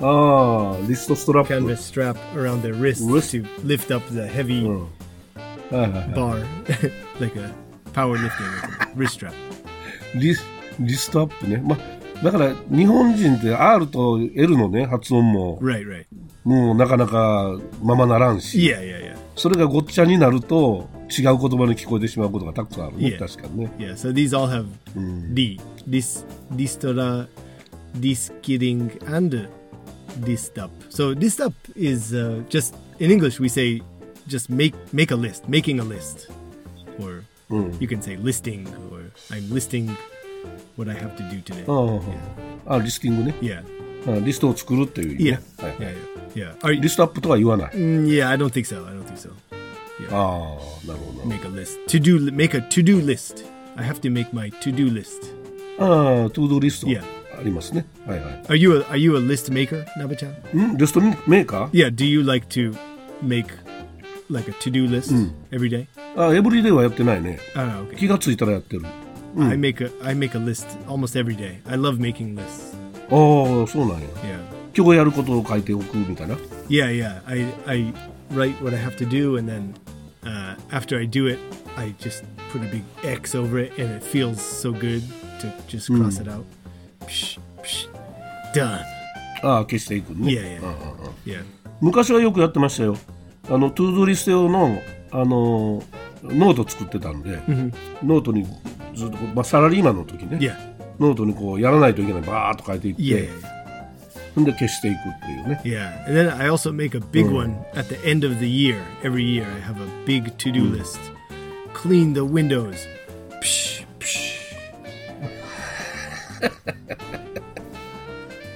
[0.00, 3.30] ああリストストラップ canvas strap around their wrist Wrist.
[3.42, 4.88] to lift up the heavy は
[5.70, 6.44] いはいはい bar,
[7.20, 7.50] like a
[7.94, 9.32] powerlifting wrist strap.
[10.14, 10.44] リス
[10.80, 11.78] リストアップねまあ
[12.22, 16.04] だから日本人って R と L のね発音も Right, right.
[16.44, 19.16] もうなかなかままならんし Yeah, yeah, yeah.
[19.36, 23.18] それがごっちゃになると違う言葉に聞こえてしまうことがたくさんあるね、 Yeah.
[23.18, 24.66] 確かにね Yeah, so these all have
[25.34, 25.60] D.
[25.88, 27.26] Dis, distora,
[27.98, 29.48] diskidding, and
[30.24, 30.70] dist up.
[30.90, 33.82] So dist up is uh, just, in English, we say
[34.28, 36.30] just make, make a list, making a list.
[37.00, 37.24] Or
[37.80, 39.96] you can say listing, or I'm listing
[40.77, 41.63] what I have to do today.
[41.67, 42.75] Oh, yeah.
[42.75, 43.35] あ、リスティングね。
[43.41, 43.63] Yeah.
[44.23, 45.39] リストを作るという意味、ね。
[45.57, 45.63] Yeah.
[45.63, 45.95] はい、yeah,
[46.35, 46.53] yeah.
[46.53, 46.57] yeah.
[46.59, 46.81] Are you...
[46.81, 47.71] リストアップとは言わない。
[47.73, 48.85] Mm, yeah, I don't think so.
[48.87, 49.31] I don't think so.
[49.99, 50.57] Yeah.
[51.25, 51.79] make a list.
[51.87, 53.45] To do, make a to do list.
[53.75, 55.33] I have to make my to do list.
[55.79, 56.87] ああ、to do list.
[56.87, 57.03] Yeah.
[57.39, 57.85] ありますね。
[58.05, 58.43] はいはい。
[58.47, 62.75] Are you a, are you a list maker, なべちゃんんリストメーカー Yeah, do you like to
[63.23, 63.47] make
[64.29, 65.87] like a to do list、うん、every day?
[66.15, 67.39] あ、every day はやってないね。
[67.55, 67.95] あ、ah, okay.
[67.95, 68.85] 気がついたらやってる。
[69.37, 71.59] I make a I make a list almost every day.
[71.67, 72.75] I love making lists.
[73.09, 74.39] ああそうなんや Yeah.
[74.75, 76.35] 今日やることを書いておくみたいな
[76.69, 77.21] Yeah, yeah.
[77.25, 77.93] I I
[78.33, 79.73] write what I have to do, and then
[80.23, 81.39] uh, after I do it,
[81.77, 85.01] I just put a big X over it, and it feels so good
[85.41, 86.43] to just cross it out.
[87.07, 87.87] Psh, psh,
[88.53, 88.81] done.
[89.43, 90.73] ああ消していくね Yeah, yeah, あああ
[91.07, 91.43] あ yeah.
[91.79, 92.97] 昔はよくやってましたよ
[93.49, 95.83] あのトゥードリスト用のあの
[96.23, 97.39] ノート作ってたんで、
[98.03, 98.45] ノートに
[98.96, 100.56] ずっとこう、まあ、サラリーマンの時ね、 Yeah,
[101.00, 103.28] ノートにこうやらないといけないバーッと書いていって、 yeah,
[104.34, 106.06] ほんで消していくっていうね yeah.
[106.06, 108.80] And then I also make a big one at the end of the year.
[109.02, 110.98] Every year, I have a big to-do list.
[111.74, 112.86] Clean the windows.
[113.42, 114.46] Psh, psh.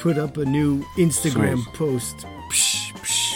[0.00, 2.26] Put up a new Instagram So- post.
[2.50, 3.34] Psh, psh.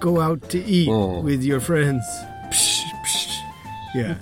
[0.00, 1.20] Go out to eat Oh.
[1.22, 2.04] with your friends.
[3.95, 4.17] Yeah.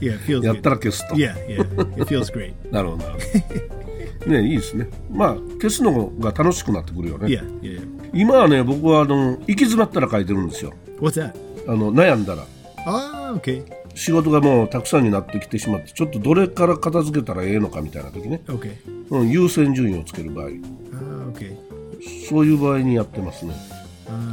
[0.00, 0.70] yeah, it feels やった good.
[0.70, 2.02] ら消すと Yeah, yeah.
[2.02, 2.52] It feels great.
[2.72, 7.88] なるほどなるほどねいいですねまあ消すのが楽しくなってくるよね、Yeah, yeah, yeah.
[8.12, 11.32] 今はね僕はあの行き詰まったら書いてるんですよ What's that?
[11.68, 12.44] あの悩んだら
[12.84, 13.64] Ah, okay.
[13.94, 18.74] 仕事がもうたくさんになってきてしまってちょっとどれから片付けたらええのかみたいな時ね、Okay.
[19.10, 21.56] うん、優先順位をつける場合 Ah, okay.
[22.28, 23.54] そういう場合にやってますね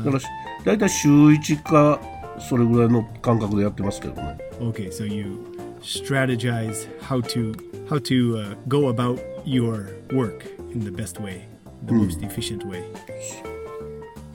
[0.03, 0.25] だからし
[0.65, 1.99] 大体週1か
[2.38, 5.38] それぐらいの感覚でやってますけどね Okay, so you
[5.82, 7.54] strategize how to
[7.88, 11.42] how to uh, go about your work in the best way,
[11.86, 12.82] the most efficient way.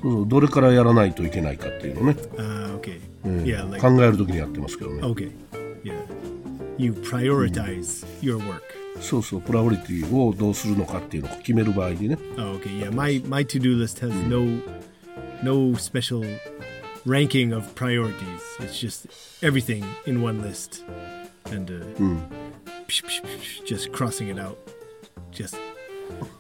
[0.02, 3.00] そうそうどれからやらないといけないかっていうのね、 Ah, okay.
[3.26, 5.32] うん Yeah, like 考える時にやってますけどね okay.
[5.84, 5.94] Yeah.
[6.78, 8.62] You prioritize your work.
[9.02, 12.80] そうそうプライオリティをどうするのかっていうのを決める場合にね Oh, okay.
[12.80, 14.62] Yeah, my my to-do list has no
[15.44, 16.24] no special
[17.07, 18.43] ranking of priorities.
[18.61, 19.07] It's just
[19.43, 20.85] everything in one list,
[21.47, 21.85] and uh,
[22.89, 24.59] psh, psh, psh, just crossing it out,
[25.31, 25.57] just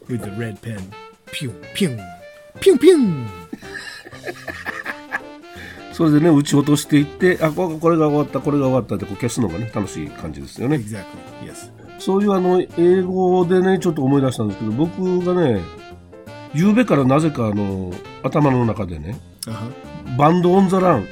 [0.08, 0.92] with the red pen.
[1.26, 1.98] Pew pew
[2.60, 3.26] pew pew.
[5.92, 11.04] それでね打ち落としていってあここれが終わったこれが終わったってこう消すのがね楽しい感じですよね Exactly.
[11.46, 11.70] Yes.
[12.00, 15.60] そういうあの英語でねちょっと思い出したんですけど僕がね
[16.52, 17.92] 昨べからなぜかあの
[18.24, 19.93] 頭の中でね Uh huh.
[20.18, 21.06] バンド・オン・ザ・ラン.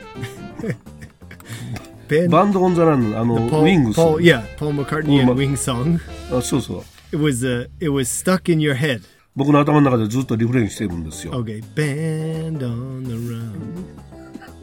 [2.28, 5.98] バンド・オン・ザ・ランのあの Paul, ウィングス Paul, yeah, Paul McCartney and song.
[6.36, 9.02] あそうそう It was uh, it was stuck in your head.
[9.34, 13.52] 僕の頭の中でずっとリフレインしてるんですよ、Okay, band on the run.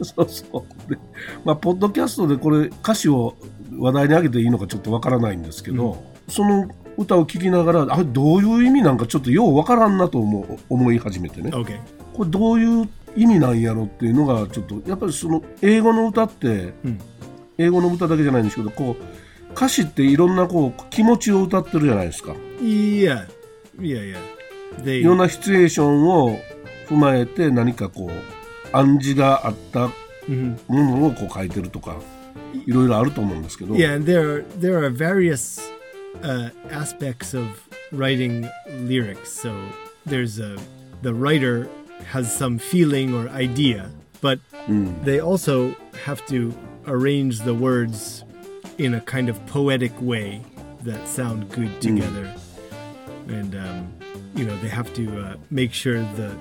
[0.02, 0.96] そうそうで
[1.44, 3.34] まあポッドキャストでこれ歌詞を
[3.78, 11.78] 話題に上げていいのかちょっとわからないんですけど、その歌を聴きながらあれどういう意味なんかちょっとようわからんなと思う思い始めてね Okay.
[12.14, 16.72] これどういう意味なんやろっていうのがちょっとやっぱりその英語の歌って、
[17.58, 23.26] 英語の歌だけじゃないんですけどこう歌詞っていろんなこう気持ちを歌ってるじゃないですか Yeah,
[23.78, 24.16] yeah, yeah.
[24.82, 26.38] They いろんなシチュエーションを
[26.88, 29.92] 踏まえて何かこう暗示があったも
[30.68, 31.96] のをこう書いてるとか
[32.66, 35.60] いろいろあると思うんですけど、Yeah, there there are various
[36.22, 37.46] uh, aspects of
[37.92, 38.48] writing
[38.86, 39.30] lyrics.
[39.30, 39.52] So
[40.06, 40.56] there's a
[41.02, 41.68] the writer
[42.04, 44.40] has some feeling or idea, but
[45.02, 46.54] they also have to
[46.86, 48.24] arrange the words
[48.78, 50.42] in a kind of poetic way
[50.82, 52.34] that sound good together,
[53.28, 53.92] and um,
[54.34, 56.36] you know they have to uh, make sure the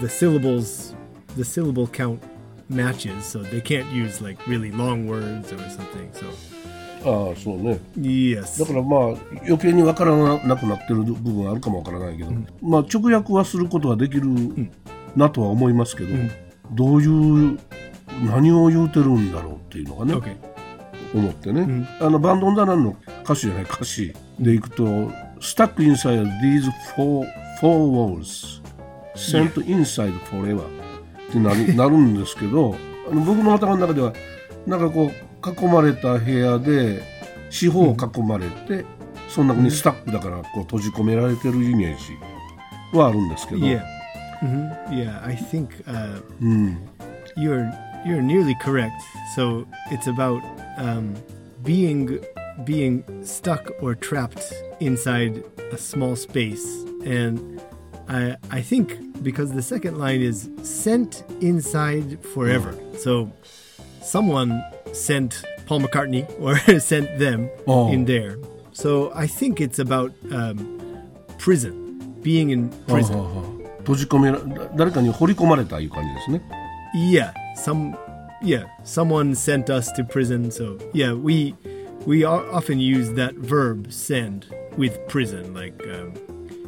[0.00, 0.94] the syllables,
[1.36, 2.22] the syllable count
[2.68, 6.10] matches, so they can't use like really long words or something.
[6.12, 6.30] So
[7.04, 7.78] ああそうね。
[8.58, 9.00] だからまあ
[9.42, 12.30] 余計に分からなくなってる部分はあるかもわからないけど、
[12.62, 14.26] まあ直訳はすることはできる
[15.14, 16.10] なとは思いますけど、
[16.72, 17.06] どうい
[17.54, 17.58] う
[18.24, 20.14] 何を言うてるんだろうっていうのがね、
[21.14, 24.84] 思ってね、あのバンドンダナンの歌詞じゃない歌詞でいくと
[25.40, 27.26] 「Stuck inside these four,
[27.60, 28.62] four walls
[29.14, 30.62] sent inside forever」
[31.28, 32.74] ってなる なるんですけど
[33.10, 34.12] あの僕の頭の中では
[34.66, 37.03] なんかこう囲まれた部屋で
[37.49, 38.85] 四方囲まれて、
[39.27, 43.83] その中にスタックだからこう閉じ込められてるイメージはあるんですけど、 yeah,
[44.41, 45.23] hmm yeah.
[45.25, 46.89] I think uh, うん、
[47.37, 47.71] you're
[48.05, 48.91] you're nearly correct.
[49.35, 50.41] So it's about
[50.77, 51.15] um,
[51.63, 52.19] being
[52.65, 56.65] being stuck or trapped inside a small space,
[57.05, 57.61] and
[58.07, 62.75] I I think because the second line is sent inside forever.
[62.97, 63.31] So
[64.01, 64.61] someone
[64.95, 67.91] sent Paul McCartney or sent them Oh.
[67.91, 68.37] in there.
[68.73, 70.79] So I think it's about um,
[71.37, 71.73] prison,
[72.23, 73.17] being in はあ prison.
[73.17, 74.39] はあはあ閉じ込めら
[74.75, 76.41] 誰かに掘り込まれたいう感じですね。
[76.95, 77.95] Yeah, some
[78.43, 80.51] yeah, someone sent us to prison.
[80.51, 81.55] So yeah, we
[82.05, 84.45] we o- often use that verb send
[84.77, 85.53] with prison.
[85.55, 86.13] Like um,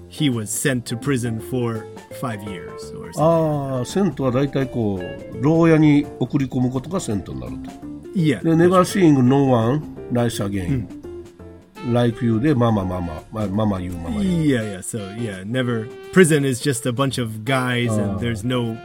[0.10, 1.86] he was sent to prison for
[2.20, 3.22] five years or something.
[3.22, 7.87] ああ、セントは大体こう、牢屋に送り込むことがセントになると。
[8.18, 14.44] yeah, で、never seeing no one nice again、like you で、ママママ、まママ言う、ママ言う。
[14.44, 14.82] yeah, yeah.
[14.82, 18.78] So yeah, never prison is just a bunch of guys, and there's no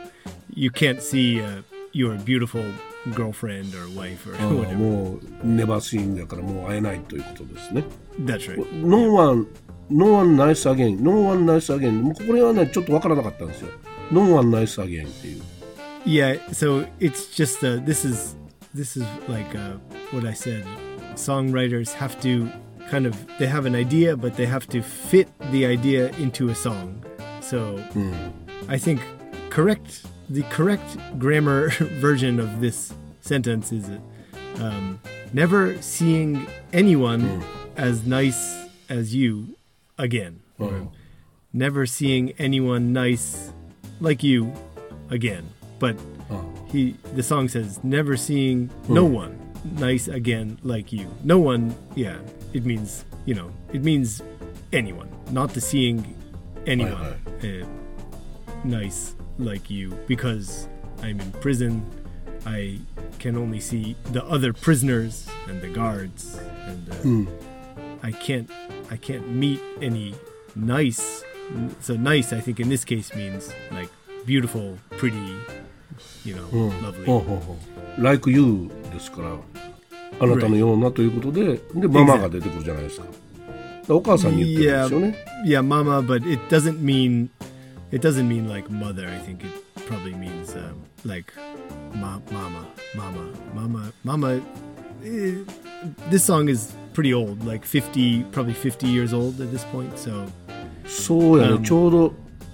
[0.54, 1.62] you can't see uh,
[1.92, 2.64] your beautiful
[3.14, 4.76] girlfriend or wife or ああ whatever.
[4.76, 7.84] もう、never seeing だからもう会えないということですね。
[8.20, 8.84] That's right.
[8.84, 9.46] no one,
[9.90, 12.02] no one nice again, no one nice again。
[12.02, 13.68] もうこれはね、ちょっとわからなかったんですよ。
[14.10, 15.42] no one nice again っていう。
[16.04, 18.36] Yeah, so it's just uh, this is
[18.73, 19.73] this is like uh,
[20.11, 20.65] what I said.
[21.13, 22.49] Songwriters have to
[22.89, 26.55] kind of they have an idea, but they have to fit the idea into a
[26.55, 27.03] song.
[27.41, 27.83] So
[28.67, 29.01] I think
[29.49, 33.89] correct the correct grammar version of this sentence is
[34.59, 34.99] um,
[35.33, 37.43] never seeing anyone
[37.75, 39.55] as nice as you
[39.97, 40.87] again, or
[41.51, 43.51] never seeing anyone nice
[43.99, 44.53] like you
[45.09, 45.49] again.
[45.83, 45.97] But
[46.71, 49.33] he the song says never seeing no one
[49.75, 51.07] nice again like you.
[51.25, 52.19] No one, yeah,
[52.53, 54.21] it means you know it means
[54.71, 56.15] anyone, not the seeing
[56.65, 57.67] anyone uh,
[58.63, 60.69] nice like you because
[61.01, 61.83] I'm in prison.
[62.45, 62.79] I
[63.19, 67.31] can only see the other prisoners and the guards, and uh,
[68.07, 68.49] I can't
[68.89, 70.15] I can't meet any
[70.55, 71.25] nice.
[71.81, 73.89] So nice, I think in this case means like
[74.25, 75.35] beautiful, pretty,
[76.24, 77.04] you know, lovely.
[77.06, 77.56] ほうほうほ
[77.98, 79.30] う like you ですから
[80.20, 83.06] あなたのようなということででママが出てくるじゃないですか
[83.88, 87.28] お母さんに言ってるんですよね Yeah, mama, but it doesn't mean
[87.90, 89.06] it doesn't mean like mother.
[89.08, 91.32] I think it probably means um, like
[91.94, 94.40] ma- mama, mama, mama, mama.
[95.04, 95.34] eh,
[96.10, 99.96] this song is pretty old, like 50, probably 50 years old at this point.
[99.98, 100.26] So
[100.86, 102.12] そうやね、うんちょうど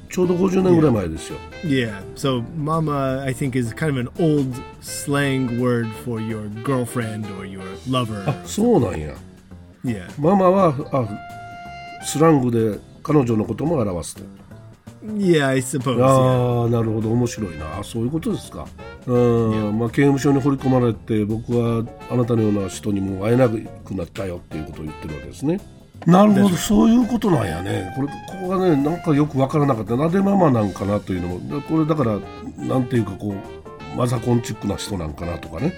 [0.09, 7.25] ちょうど50年ぐらい前ですよ、yeah, so mama, I think is kind of an old slang word for your girlfriend
[7.37, 8.27] or your lover.
[8.27, 9.13] あそうなんや。
[9.85, 14.21] Yeah, ママはあスラングで彼女のことも表すと。
[15.05, 16.03] Yeah, I suppose.
[16.03, 17.11] ああなるほど。
[17.11, 17.79] 面白いな。
[17.79, 18.67] あそういうことですか。
[19.05, 23.59] うん、まあ、刑務所に掘り込まれて僕はあなたのような人にも会えなく
[23.95, 25.59] なったよっていうことを言ってるわけですね
[26.05, 32.19] なるほどそういうことなんやねこれここがねなんかよく分からなかったなぜママなんかなというのもこれだから
[32.57, 33.35] なんていうかこ
[33.93, 35.73] うマザコンチックな人なんかなとかね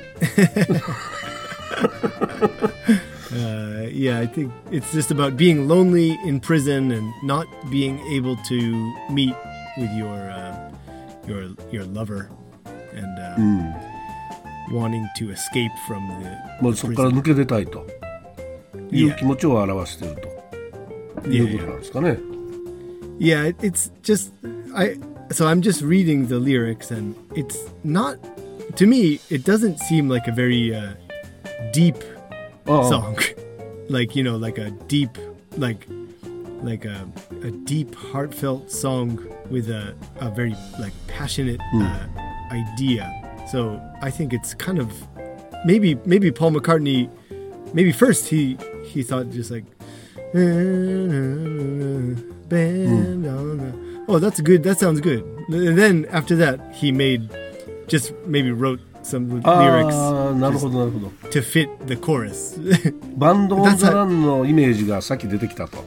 [3.34, 8.36] Uh, yeah, I think it's just about being lonely in prison and not being able
[8.50, 9.34] to meet
[9.78, 10.70] with your uh,
[11.26, 12.30] your your lover
[12.94, 13.38] and uh,
[14.72, 16.30] wanting to escape from the,
[16.62, 17.88] もう the そこから.抜け出たいと
[18.91, 19.17] いう Yeah.
[19.17, 20.17] 気持ちを表している
[21.23, 22.19] ということなんですかね。
[23.19, 24.33] Yeah, it, it's just
[24.75, 24.99] I.
[25.33, 28.19] So I'm just reading the lyrics, and it's not
[28.77, 29.19] to me.
[29.31, 30.95] It doesn't seem like a very uh,
[31.73, 31.97] deep
[32.67, 33.17] ああ song
[33.89, 35.11] like you know like a deep
[35.59, 35.87] like
[36.63, 37.07] like a,
[37.47, 39.19] a deep heartfelt song
[39.51, 42.07] with a, a very like passionate uh,
[42.51, 43.11] idea.
[43.51, 44.91] So I think it's kind of
[45.65, 47.09] maybe maybe Paul McCartney
[47.75, 49.65] maybe first he he thought just like
[52.49, 53.73] band on the
[54.09, 57.29] oh that's good that sounds good and then after that he made
[57.89, 62.59] just maybe wrote some lyrics ああなるほどなるほど to fit the chorus
[63.17, 65.85] バンドオン・ That's ザ・ a- ランのイメージがさっき出てきたと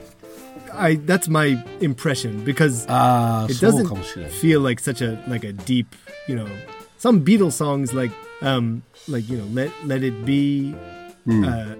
[0.72, 5.46] I that's my impression because ああ it そう doesn't かもしれない feel like such a like
[5.46, 5.86] a deep
[6.28, 6.46] you know
[6.98, 10.74] some Beatles songs like um like you know let let it be
[11.27, 11.75] uh,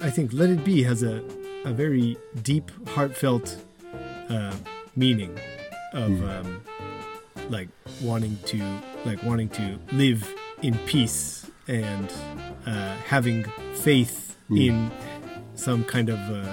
[0.00, 1.22] I think let it be has a
[1.64, 3.56] a very deep heartfelt
[4.28, 4.54] uh,
[4.96, 5.38] meaning
[5.92, 6.60] of um,
[7.50, 7.68] like
[8.02, 8.58] wanting to
[9.04, 10.28] like wanting to live
[10.62, 12.12] in peace and
[12.66, 13.44] uh, having
[13.76, 14.90] faith in
[15.54, 16.44] some kind of uh,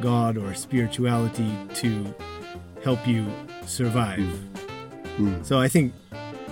[0.00, 2.14] God or spirituality to
[2.84, 3.26] help you
[3.66, 4.28] survive.
[5.42, 5.92] So I think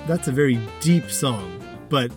[0.09, 2.11] that's a very deep song, but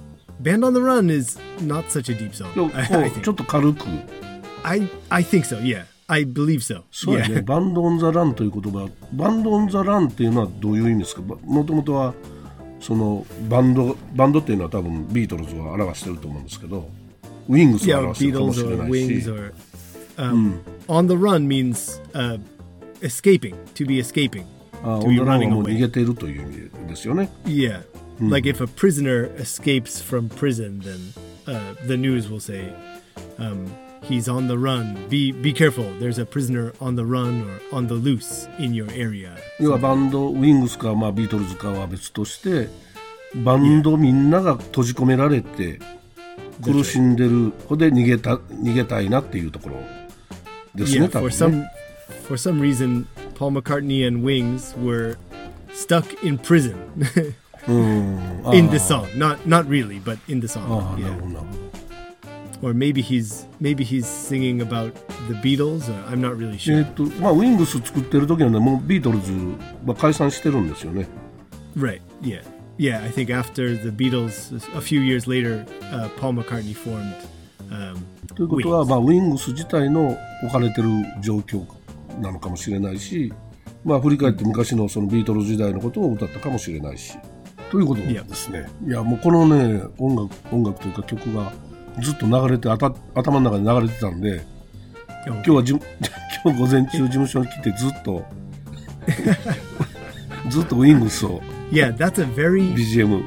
[7.43, 8.85] バンドオンザランという言葉、
[10.07, 11.21] っていうのはどういう意味ですか？
[11.21, 12.13] もともとは
[12.79, 16.89] そのバンド、バンドっていうのは多分ビートルズは表してると思うんですけど、
[17.47, 19.29] ウィングスを表してるかもしれないし。
[20.17, 22.39] Um, うん、on the run means、uh,
[23.01, 24.45] escaping, to be escaping.
[24.83, 25.19] To be
[26.15, 27.29] という意味ですよね。
[28.20, 31.12] like if a prisoner escapes from prison, then
[31.46, 32.72] uh, the news will say
[33.38, 35.08] um, he's on the run.
[35.08, 35.90] Be be careful.
[35.98, 39.36] There's a prisoner on the run or on the loose in your area.
[39.58, 42.68] 要はバンドウィングスか、まあ、ビートルズかは別として
[43.34, 45.78] バンドみんなが閉じ込められて
[46.62, 49.76] 苦しんでるほで逃げた逃げたいなっていうところ
[50.74, 51.70] ですね Yeah, 多 for 分ね
[52.18, 55.16] some for some reason, Paul McCartney and Wings were
[55.72, 59.07] stuck in prison うんあ in the song.
[59.17, 60.97] Not not really, but in the あ song.
[60.99, 61.15] Yeah.
[62.61, 64.93] Or maybe he's maybe he's singing about
[65.27, 65.89] the Beatles.
[66.09, 66.81] I'm not really え sure.
[66.81, 69.31] ーっとまあ、ウィングス作ってる時はねもうビートルズ
[69.85, 71.07] は解散してるんですよね
[71.77, 72.01] Right.
[72.21, 72.41] Yeah.
[72.77, 73.03] Yeah.
[73.03, 77.13] I think after the Beatles, a few years later, uh, Paul McCartney formed.
[77.69, 77.97] Um,
[78.35, 78.89] ということは、Wings.
[78.89, 80.89] まあ、ウィングス自体の置かれてる
[81.21, 81.65] 状況
[82.21, 83.33] なのかもしれないし、
[83.83, 87.17] まあ、振り返って昔のそのビートルズ時代のことを歌ったかもしれないし
[87.75, 88.01] ということ？
[88.01, 88.69] ですね。
[88.87, 91.51] いやもうこのね音楽音楽というか曲が
[92.01, 94.45] ずっと流れてあた頭の中で流れてたんで.
[95.27, 95.79] 今日はじゅ
[96.43, 98.23] 今日午前中事務所に来てずっと
[100.49, 102.73] ずっとウィングスを Yeah, that's a very。
[102.75, 103.23] BGM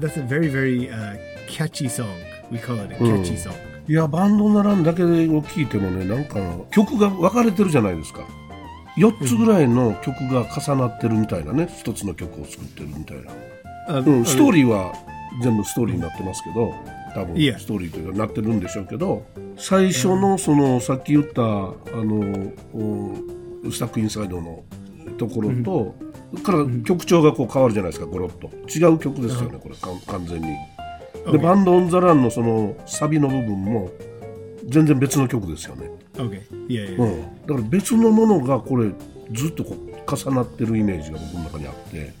[0.00, 1.16] that's a very very uh,
[1.48, 2.06] catchy song.
[2.50, 3.52] We call it a catchy song.
[3.88, 5.06] いやバンドならんだけを
[5.42, 6.38] 聴いてもねなんか
[6.70, 8.20] 曲が分かれてるじゃないですか
[8.96, 13.49] 4つぐらいの曲が重なってるみたいなね一つの曲を作ってるみたいな、Uh,
[13.98, 14.94] うん、ストーリーは
[15.42, 16.74] 全部ストーリーになってますけど
[17.14, 19.26] 多分ストーリーというかなってるんでしょうけど
[19.56, 21.44] 最初のそのさっき言ったあ
[21.94, 24.64] のおスタックインサイドの
[25.18, 25.94] ところと、
[26.42, 29.74] から曲調がこう変わるじゃないですかゴロッと違う曲ですよねこれ
[30.06, 30.46] 完全に。
[31.30, 33.90] で.バンド・オン・ザ・ランのそのサビの部分も
[34.66, 36.40] 全然別の曲ですよね、okay.
[36.68, 36.96] Yeah.
[36.96, 37.16] う yeah.
[37.16, 38.90] ん、だから別のものがこれ
[39.32, 42.12] ずっとこう重なってるイメージが僕の中にあって、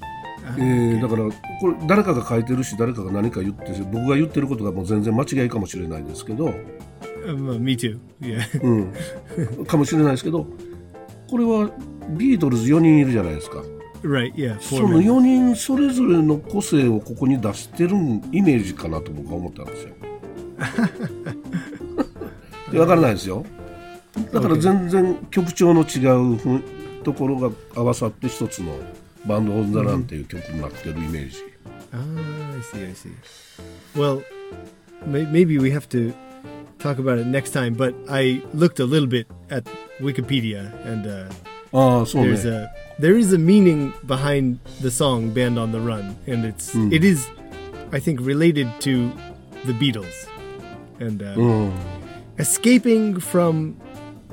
[0.58, 1.24] えーだから
[1.60, 6.54] これ誰かが書いてるし誰かが何か言って僕が言ってることがもう全然間違いかもしれないですけど、
[7.24, 7.98] Um, uh, me too.
[8.62, 10.46] うん、かもしれないですけど
[11.28, 11.70] これは
[12.16, 13.62] ビートルズ4人いるじゃないですか
[14.02, 14.34] right.
[14.34, 14.58] Yeah.
[14.60, 15.04] その men.
[15.04, 17.90] 4人それぞれの個性をここに出してる
[18.32, 19.94] イメージかなと僕は思ったんですよ。
[22.80, 23.44] わからないですよ。
[24.32, 26.62] だから全然曲調の違う
[27.04, 28.72] ところが合わさって一つの
[29.25, 31.37] バンド・オン・ザ・ランっていう曲になってるイメージ。
[31.91, 31.97] Ah,
[32.55, 32.85] I see.
[32.89, 33.11] I see.
[33.95, 34.21] Well,
[35.07, 36.13] may- maybe we have to
[36.79, 37.73] talk about it next time.
[37.75, 39.65] But I looked a little bit at
[40.01, 41.29] Wikipedia, and uh,
[41.71, 46.73] ああ、そうね there's。a there is a meaning behind the song "Band on the Run," and it's
[46.93, 47.27] it is,
[47.91, 49.11] I think, related to
[49.65, 50.05] the Beatles,
[50.99, 51.71] and uh, うん、
[52.37, 53.75] escaping from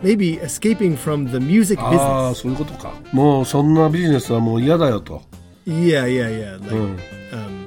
[0.03, 2.31] maybe escaping from the music あ business.
[2.31, 2.93] あ、そういうことか。
[3.13, 5.23] もうそんなビジネスはもう嫌だよと。
[5.67, 6.59] Yeah, yeah, yeah.
[6.61, 6.97] Like, Mm.
[7.33, 7.67] um,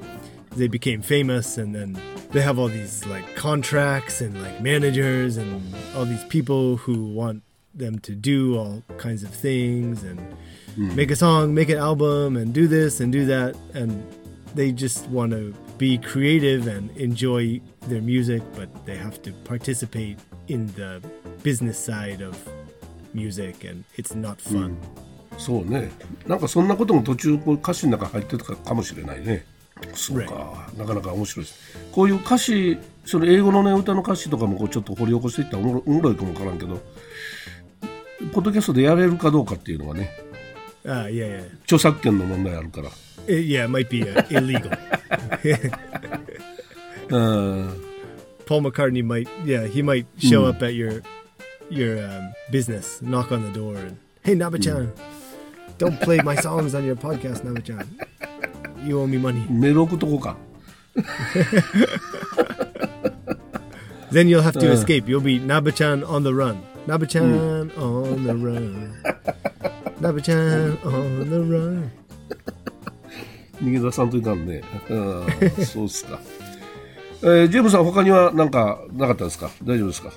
[0.57, 1.97] they became famous, and then
[2.33, 5.61] they have all these like contracts and like managers and
[5.97, 7.41] all these people who want
[7.73, 10.19] them to do all kinds of things and
[10.95, 14.03] make a song, make an album, and do this and do that, and
[14.55, 20.17] they just want to be creative and enjoy their music, but they have to participate
[20.50, 21.00] in the
[21.42, 22.36] business side of
[23.14, 24.74] music, and it's not fun.
[25.38, 25.90] そうね。
[26.26, 29.44] なんかそんなことも途中こう歌詞の中入ってたかもしれないね。
[29.94, 31.58] そうか、なかなか面白いです。
[31.92, 36.80] こういう歌詞、その英語のね、歌の歌詞とかもこうちょっと掘り起こしていったらおもろいかもわからんけど、
[38.32, 40.10] ポッドキャストでやれるかどうかっていうのはね、
[40.84, 41.44] Ah, yeah, yeah.
[41.64, 42.90] 著作権の問題あるから。
[43.26, 44.70] Uh, yeah, it might be uh, illegal.
[47.10, 47.89] うん。
[48.49, 51.01] Paul McCartney might, yeah, he might show up at your
[51.69, 54.91] your um, business, knock on the door, and hey, Nabachan,
[55.79, 57.87] don't play my songs on your podcast, Nabachan.
[58.85, 59.45] You owe me money.
[59.49, 60.37] メール送っとこうか。
[64.11, 64.73] Then you'll have to Uh.
[64.73, 65.07] escape.
[65.09, 66.57] You'll be Nabachan on the run.
[66.87, 68.93] Nabachan on the run.
[69.99, 71.89] Nabachan on the run.
[73.61, 74.61] 逃げ出さんといかんね。
[74.89, 75.25] うん、
[75.65, 76.19] そうですか。
[77.22, 80.10] えージェームさん、他には何かなかったですか大丈夫ですか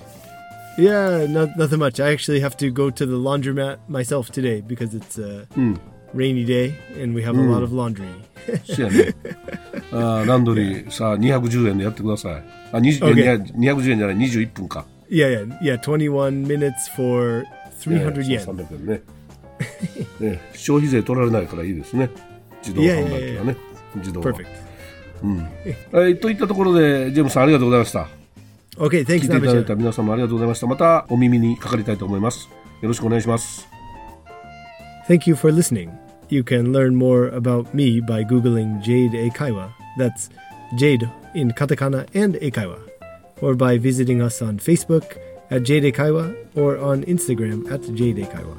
[0.77, 2.03] Yeah, not, nothing much.
[2.03, 5.47] I actually have to go to the laundromat myself today because it's a
[6.13, 8.07] rainy day and we have a lot of laundry.
[8.63, 9.15] そやね。
[9.91, 12.43] あーランドリー、さあ、210円でやってください。
[12.71, 14.85] あ、20 OK いや210円じゃない、21分か。
[15.09, 15.77] Yeah, yeah, yeah.
[15.79, 17.45] 21 minutes for
[17.79, 18.45] 300いやいや yen.
[18.45, 19.01] そう300円ね。
[20.19, 22.09] ね消費税取られないからいいですね。
[22.63, 23.57] 自動販売機がね。
[23.95, 24.62] 自動は Perfect.
[25.91, 28.07] はい、といったところで、ジェームさんありがとうございました。
[28.77, 30.67] 聞 thanks, いていただい.た皆様ありがとうございました。
[30.67, 32.49] またお耳にかかりたいと思います。
[32.81, 33.67] よろしくお願いします。
[35.07, 35.89] Thank you for listening.
[36.29, 39.69] You can learn more about me by Googling Jade Eikaiwa.
[39.97, 40.29] That's
[40.77, 42.77] Jade in katakana and Eikaiwa.
[43.41, 45.17] Or by visiting us on Facebook
[45.51, 48.55] at Jade Eikaiwa or on Instagram at Jade Eikaiwa.